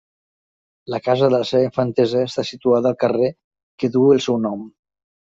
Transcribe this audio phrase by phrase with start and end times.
[0.93, 3.29] La casa de la seva infantesa està situada al carrer
[3.83, 4.65] que duu el seu nom.